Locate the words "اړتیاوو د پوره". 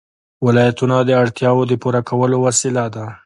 1.23-2.01